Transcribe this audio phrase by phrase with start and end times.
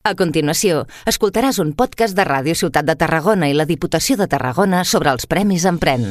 [0.00, 4.80] A continuació, escoltaràs un podcast de Ràdio Ciutat de Tarragona i la Diputació de Tarragona
[4.88, 6.06] sobre els Premis Empren.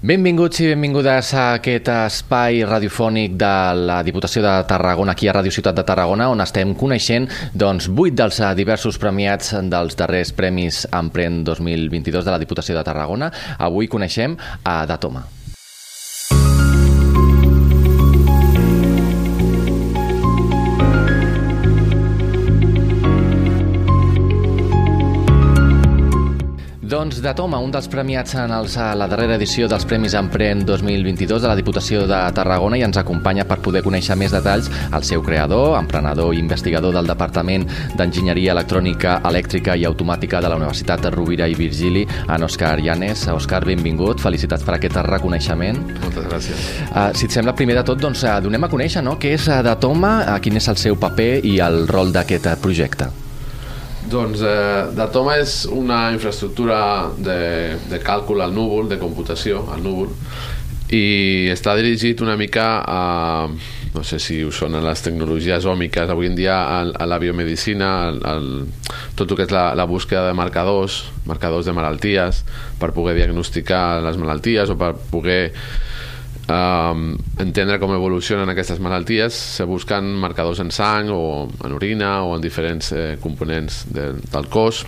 [0.00, 5.52] Benvinguts i benvingudes a aquest espai radiofònic de la Diputació de Tarragona, aquí a Ràdio
[5.52, 10.86] Ciutat de Tarragona, on estem coneixent doncs, vuit dels eh, diversos premiats dels darrers Premis
[10.88, 13.28] Empren 2022 de la Diputació de Tarragona.
[13.60, 15.26] Avui coneixem a Datoma.
[26.90, 30.64] Doncs de Toma, un dels premiats en els, a la darrera edició dels Premis Empren
[30.66, 34.66] 2022 de la Diputació de Tarragona i ens acompanya per poder conèixer més detalls
[34.98, 40.58] el seu creador, emprenedor i investigador del Departament d'Enginyeria Electrònica, Elèctrica i Automàtica de la
[40.58, 43.22] Universitat de Rovira i Virgili, en Òscar Llanes.
[43.30, 45.78] Òscar, benvingut, felicitats per aquest reconeixement.
[46.02, 46.68] Moltes gràcies.
[46.90, 49.14] Uh, si et sembla, primer de tot, doncs, uh, donem a conèixer no?
[49.14, 53.12] què és uh, de Toma, quin és el seu paper i el rol d'aquest projecte.
[54.10, 56.80] Doncs eh, Datoma és una infraestructura
[57.14, 60.10] de, de càlcul al núvol, de computació al núvol,
[60.90, 63.46] i està dirigit una mica a,
[63.94, 67.90] no sé si us sonen les tecnologies òmiques, avui en dia a, a la biomedicina,
[68.08, 68.48] al, al,
[69.14, 72.42] tot el que és la, la búsqueda de marcadors, marcadors de malalties,
[72.82, 75.42] per poder diagnosticar les malalties o per poder
[76.50, 82.34] um, entendre com evolucionen aquestes malalties se busquen marcadors en sang o en orina o
[82.36, 84.84] en diferents eh, components de, del cos.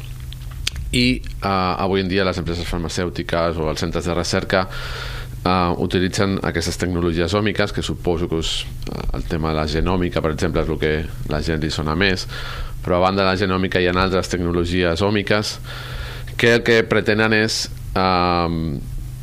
[0.92, 6.36] I uh, avui en dia les empreses farmacèutiques o els centres de recerca uh, utilitzen
[6.44, 10.66] aquestes tecnologies òmiques que suposo que us, uh, el tema de la genòmica per exemple
[10.66, 10.94] és el que
[11.32, 12.26] la gent li sona més.
[12.82, 15.58] Però a banda de la genòmica hi ha altres tecnologies òmiques
[16.36, 18.50] que el que pretenen és uh,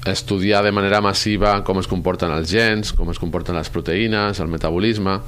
[0.05, 4.51] estudiar de manera massiva com es comporten els gens, com es comporten les proteïnes, el
[4.51, 5.19] metabolisme,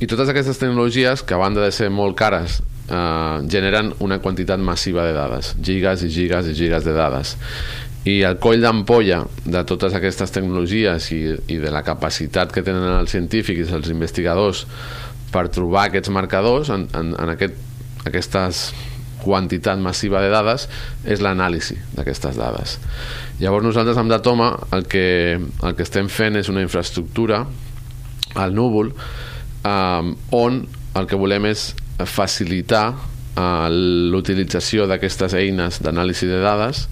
[0.00, 4.60] i totes aquestes tecnologies, que a banda de ser molt cares, eh, generen una quantitat
[4.60, 7.36] massiva de dades, gigas i gigas i gigas de dades.
[8.04, 11.22] I el coll d'ampolla de totes aquestes tecnologies i,
[11.54, 14.64] i de la capacitat que tenen els científics els investigadors
[15.32, 17.54] per trobar aquests marcadors en, en, en aquest,
[18.04, 18.64] aquestes
[19.22, 20.66] quantitat massiva de dades
[21.06, 22.78] és l'anàlisi d'aquestes dades.
[23.40, 27.44] Llavors nosaltres amb Datoma el que, el que estem fent és una infraestructura
[28.34, 30.62] al núvol eh, on
[30.98, 31.70] el que volem és
[32.08, 33.68] facilitar eh,
[34.12, 36.86] l'utilització d'aquestes eines d'anàlisi de dades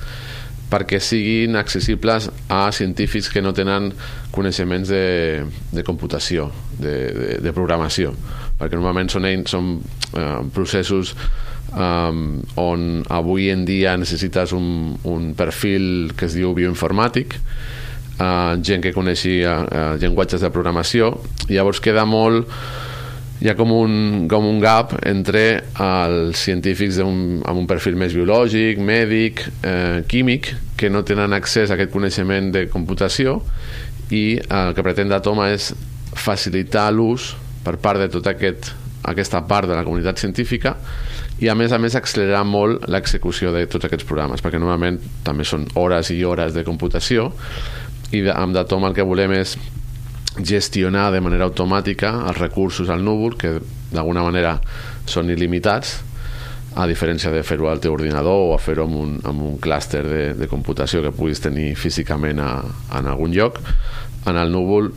[0.71, 3.91] perquè siguin accessibles a científics que no tenen
[4.31, 5.43] coneixements de,
[5.75, 6.47] de computació,
[6.79, 8.13] de, de, de programació,
[8.61, 9.73] perquè normalment són, són
[10.15, 11.17] eh, processos
[11.73, 18.85] um, on avui en dia necessites un, un perfil que es diu bioinformàtic uh, gent
[18.85, 21.17] que coneixi uh, llenguatges de programació.
[21.49, 22.49] Llavors queda molt
[23.41, 23.93] hi ha com un,
[24.29, 30.51] com un gap entre els científics un, amb un perfil més biològic, mèdic, eh, químic,
[30.77, 33.39] que no tenen accés a aquest coneixement de computació
[34.13, 35.71] i el que pretén Datoma és
[36.13, 37.31] facilitar l'ús
[37.65, 38.75] per part de tota aquest,
[39.09, 40.75] aquesta part de la comunitat científica
[41.41, 45.47] i a més a més accelerar molt l'execució de tots aquests programes perquè normalment també
[45.49, 47.31] són hores i hores de computació
[48.13, 49.57] i amb Datom el que volem és
[50.37, 53.57] gestionar de manera automàtica els recursos al núvol que
[53.91, 54.59] d'alguna manera
[55.09, 55.99] són il·limitats
[56.79, 60.25] a diferència de fer-ho al teu ordinador o fer-ho amb un, amb un clúster de,
[60.39, 62.51] de computació que puguis tenir físicament a,
[62.99, 63.59] en algun lloc.
[64.31, 64.93] En el núvol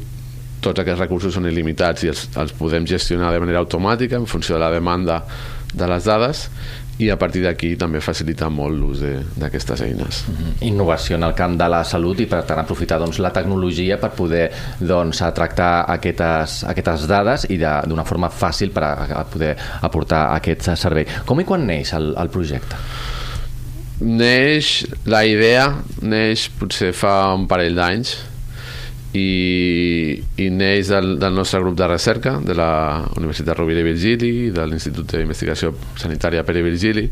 [0.63, 4.56] tots aquests recursos són il·limitats i els, els podem gestionar de manera automàtica en funció
[4.57, 5.24] de la demanda
[5.74, 6.47] de les dades
[7.01, 9.01] i a partir d'aquí també facilita molt l'ús
[9.40, 10.24] d'aquestes eines.
[10.28, 10.68] Mm -hmm.
[10.69, 14.12] Innovació en el camp de la salut i per tant aprofitar doncs, la tecnologia per
[14.12, 20.35] poder doncs, tractar aquestes, aquestes dades i d'una forma fàcil per a, a poder aportar
[20.35, 21.06] aquest servei.
[21.25, 22.75] Com i quan neix el, el projecte?
[24.00, 28.32] Neix, la idea neix potser fa un parell d'anys
[29.13, 32.71] i, i neix del, del nostre grup de recerca de la
[33.18, 37.06] Universitat Rovira i Virgili de l'Institut d'Investigació Sanitària Pere Virgili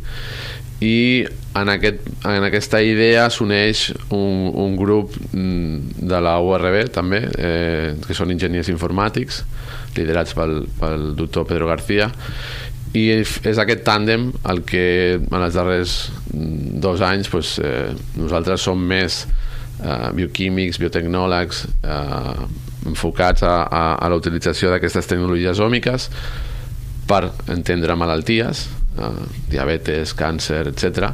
[0.81, 1.21] i
[1.53, 7.94] en, aquest, en aquesta idea s'uneix un, un grup mm, de la URB també, eh,
[8.01, 9.44] que són enginyers informàtics
[9.94, 12.09] liderats pel, pel doctor Pedro García
[12.97, 14.83] i és aquest tàndem el que
[15.21, 15.95] en els darrers
[16.33, 19.27] mm, dos anys pues, eh, nosaltres som més
[19.81, 22.45] eh, bioquímics, biotecnòlegs eh,
[22.92, 26.10] enfocats a, a, a la utilització d'aquestes tecnologies òmiques
[27.10, 28.68] per entendre malalties,
[28.98, 29.12] eh,
[29.51, 31.12] diabetes, càncer, etc.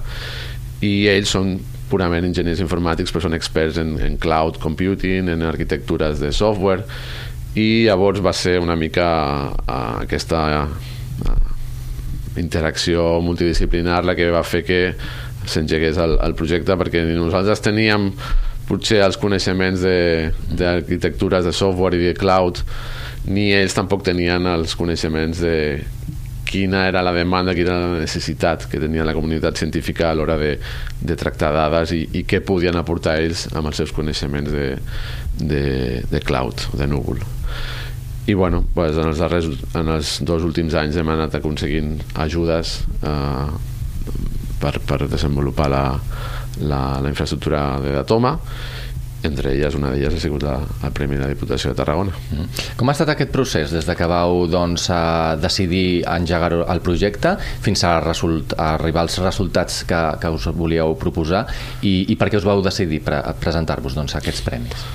[0.86, 6.20] I ells són purament enginyers informàtics, però són experts en, en cloud computing, en arquitectures
[6.20, 6.84] de software,
[7.58, 9.08] i llavors va ser una mica
[9.50, 11.38] uh, aquesta uh,
[12.38, 14.82] interacció multidisciplinar la que va fer que
[15.48, 18.12] s'engegués el, el projecte perquè nosaltres teníem
[18.68, 19.84] potser els coneixements
[20.60, 22.64] d'arquitectures de, de software i de cloud
[23.28, 25.56] ni ells tampoc tenien els coneixements de
[26.48, 30.38] quina era la demanda, quina era la necessitat que tenia la comunitat científica a l'hora
[30.40, 30.54] de,
[31.04, 34.70] de tractar dades i, i què podien aportar ells amb els seus coneixements de,
[35.42, 35.64] de,
[36.08, 37.20] de cloud, de núvol.
[38.28, 42.80] I bueno, pues en, els darrers, en els dos últims anys hem anat aconseguint ajudes
[43.04, 43.52] eh,
[44.64, 45.84] per, per desenvolupar la,
[46.62, 48.38] la, la infraestructura de Datoma
[49.24, 50.56] entre elles, una d'elles ha sigut la,
[50.86, 52.14] el Premi de la Diputació de Tarragona.
[52.32, 52.66] Mm.
[52.78, 57.34] Com ha estat aquest procés des de que vau doncs, a decidir engegar el projecte
[57.66, 61.46] fins a, result, a arribar als resultats que, que us volíeu proposar
[61.82, 64.86] i, i per què us vau decidir pre presentar-vos doncs, aquests premis?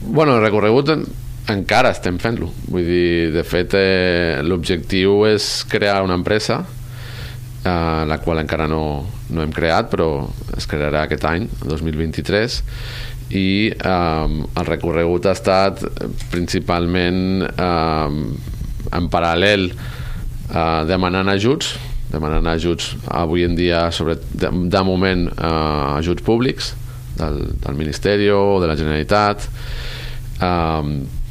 [0.00, 1.04] Bueno, el recorregut en,
[1.50, 2.52] encara estem fent-lo.
[2.70, 6.62] Vull dir, de fet, eh, l'objectiu és crear una empresa
[7.64, 8.84] eh, la qual encara no,
[9.30, 10.10] no hem creat, però
[10.56, 12.60] es crearà aquest any, 2023,
[13.36, 14.26] i eh,
[14.60, 15.84] el recorregut ha estat
[16.32, 18.18] principalment eh,
[18.98, 21.76] en paral·lel eh, demanant ajuts
[22.10, 26.72] demanant ajuts avui en dia sobre, de, de moment eh, ajuts públics
[27.20, 29.46] del, del Ministeri o de la Generalitat.
[30.42, 30.90] Eh,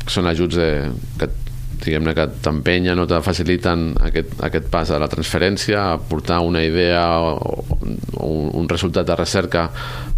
[0.09, 0.69] són ajuts de,
[1.19, 1.29] que
[1.83, 6.63] diguem-ne que t'empenyen o te faciliten aquest, aquest pas a la transferència, a portar una
[6.65, 7.65] idea o,
[8.19, 8.29] o
[8.59, 9.69] un resultat de recerca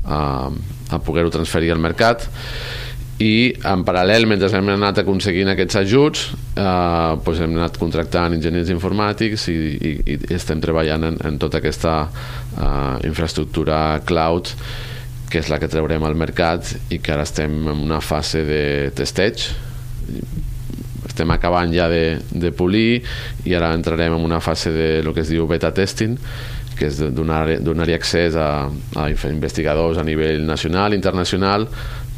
[0.03, 2.27] a, a poder-ho transferir al mercat.
[3.21, 6.23] I en paral·lel, mentre hem anat aconseguint aquests ajuts,
[6.55, 6.61] eh,
[7.21, 11.97] doncs hem anat contractant enginyers informàtics i, i, i estem treballant en, en tota aquesta
[12.07, 14.55] eh, infraestructura cloud
[15.31, 18.63] que és la que traurem al mercat i que ara estem en una fase de
[18.97, 19.45] testeig
[21.11, 23.01] estem acabant ja de, de polir
[23.45, 26.17] i ara entrarem en una fase de lo que es diu beta testing
[26.81, 28.65] que és donar-hi accés a,
[28.97, 31.67] a investigadors a nivell nacional, internacional,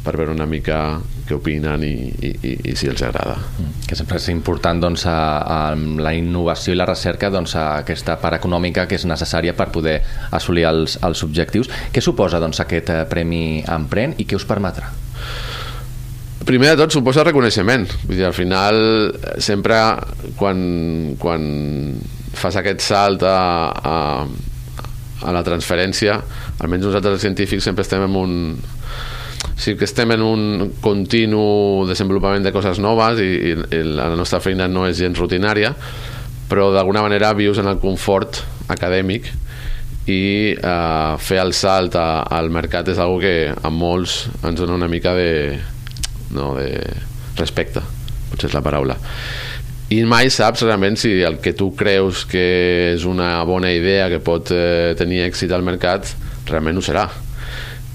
[0.04, 0.78] per veure una mica
[1.24, 3.38] què opinen i, i, i, i si els agrada.
[3.40, 3.84] Mm.
[3.88, 8.18] Que sempre és important doncs, a, a la innovació i la recerca doncs, a aquesta
[8.20, 9.98] part econòmica que és necessària per poder
[10.36, 11.72] assolir els, els objectius.
[11.92, 14.92] Què suposa doncs, aquest eh, Premi Empren i què us permetrà?
[16.44, 17.86] Primer de tot suposa reconeixement.
[18.04, 18.76] Vull dir, al final,
[19.40, 19.78] sempre
[20.36, 20.58] quan,
[21.20, 21.46] quan
[22.36, 23.38] fas aquest salt a,
[23.72, 23.94] a,
[25.24, 26.18] a la transferència,
[26.60, 28.34] almenys nosaltres els científics sempre estem en un
[29.56, 30.44] sí que estem en un
[30.82, 35.70] continu desenvolupament de coses noves i, i, i la nostra feina no és gens rutinària
[36.50, 38.40] però d'alguna manera vius en el confort
[38.72, 39.30] acadèmic
[40.10, 40.24] i
[40.56, 44.90] eh, fer el salt a, al mercat és algo que a molts ens dona una
[44.90, 45.60] mica de,
[46.32, 46.70] no, de
[47.36, 47.82] respecte
[48.34, 48.96] potser és la paraula.
[49.94, 52.44] I mai saps realment si el que tu creus que
[52.94, 56.08] és una bona idea que pot eh, tenir èxit al mercat
[56.48, 57.04] realment ho serà.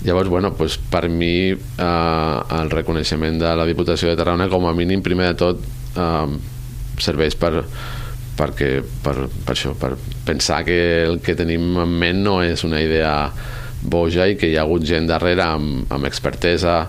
[0.06, 4.76] Llavors, bueno, doncs per mi eh, el reconeixement de la Diputació de Tarragona com a
[4.78, 5.66] mínim, primer de tot
[6.00, 6.38] eh,
[7.02, 7.66] serveix per,
[8.38, 8.72] perquè,
[9.04, 9.96] per, per això, per
[10.28, 13.16] pensar que el que tenim en ment no és una idea
[13.82, 16.84] boja i que hi ha hagut gent darrere amb, amb expertesa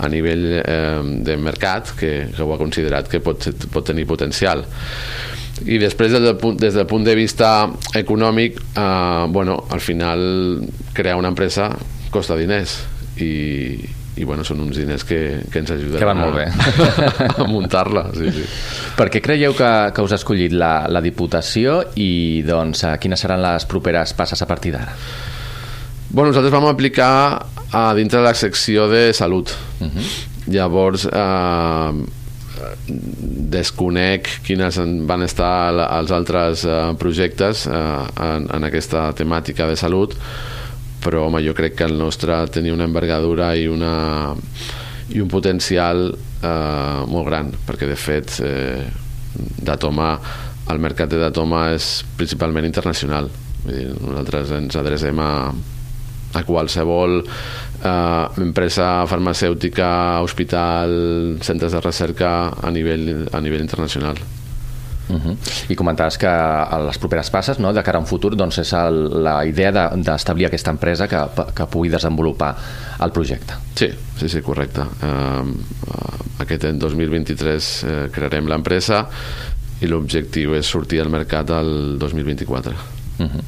[0.00, 4.64] a nivell eh, de mercat que, que ho ha considerat que pot, pot tenir potencial
[5.70, 10.64] i després des del punt, des del punt de vista econòmic eh, bueno, al final
[10.92, 11.70] crear una empresa
[12.10, 12.80] costa diners
[13.22, 13.78] i,
[14.18, 15.20] i bueno, són uns diners que,
[15.50, 16.48] que ens ajuden que van molt bé.
[16.50, 18.44] a, a muntar-la sí, sí.
[18.98, 23.42] Per què creieu que, que us ha escollit la, la Diputació i doncs, quines seran
[23.42, 24.94] les properes passes a partir d'ara?
[26.14, 27.10] Bueno, nosaltres vam aplicar
[27.74, 29.50] a dintre de la secció de salut.
[29.80, 30.10] Uh -huh.
[30.46, 31.92] Llavors, eh,
[33.50, 37.72] desconec quines van estar els altres eh, projectes eh,
[38.20, 40.14] en, en aquesta temàtica de salut,
[41.04, 44.34] però home, jo crec que el nostre tenia una envergadura i, una,
[45.08, 48.84] i un potencial eh, molt gran, perquè de fet eh,
[49.64, 50.20] Datoma,
[50.70, 53.28] el mercat de Datoma és principalment internacional.
[53.64, 55.30] Vull dir, nosaltres ens adrecem a
[56.34, 64.18] a qualsevol eh, empresa farmacèutica, hospital, centres de recerca a nivell, a nivell internacional.
[65.08, 65.36] Uh -huh.
[65.68, 68.72] I comentaves que a les properes passes, no, de cara a un futur, doncs és
[68.72, 71.18] el, la idea d'establir de, aquesta empresa que,
[71.54, 72.56] que pugui desenvolupar
[73.00, 73.54] el projecte.
[73.74, 74.80] Sí, sí, sí, correcte.
[74.80, 75.44] Uh,
[76.38, 79.06] aquest any 2023 uh, crearem l'empresa
[79.80, 82.72] i l'objectiu és sortir al mercat el 2024.
[83.18, 83.42] Uh -huh.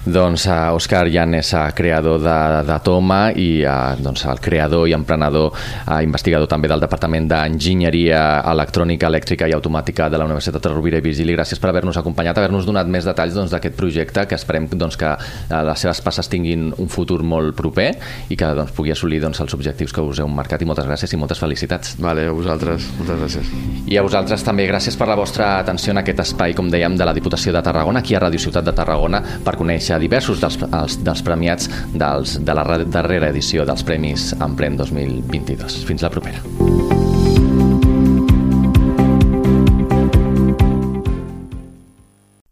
[0.00, 4.86] Doncs uh, Òscar Jan és uh, creador de, de Toma i uh, doncs, el creador
[4.88, 10.64] i emprenedor, uh, investigador també del Departament d'Enginyeria Electrònica, Elèctrica i Automàtica de la Universitat
[10.64, 11.34] de Rovira i Vigili.
[11.36, 14.96] Gràcies per haver-nos acompanyat, haver-nos donat més detalls doncs, d'aquest doncs, projecte, que esperem doncs,
[14.96, 15.12] que
[15.50, 17.90] les seves passes tinguin un futur molt proper
[18.32, 20.64] i que doncs, pugui assolir doncs, els objectius que us heu marcat.
[20.64, 21.98] I moltes gràcies i moltes felicitats.
[22.00, 22.88] Vale, a vosaltres.
[23.02, 23.52] Moltes gràcies.
[23.90, 27.08] I a vosaltres també gràcies per la vostra atenció en aquest espai, com dèiem, de
[27.08, 29.58] la Diputació de Tarragona, aquí a Ràdio Ciutat de Tarragona per
[29.90, 35.84] conèixer diversos dels, els, dels premiats dels, de la darrera edició dels Premis Emprèn 2022.
[35.86, 36.38] Fins la propera.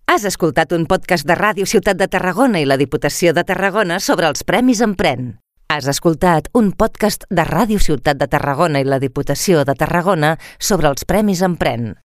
[0.08, 4.26] Has escoltat un podcast de Ràdio Ciutat de Tarragona i la Diputació de Tarragona sobre
[4.26, 5.36] els Premis Emprèn.
[5.70, 10.88] Has escoltat un podcast de Ràdio Ciutat de Tarragona i la Diputació de Tarragona sobre
[10.88, 11.92] els Premis Emprèn.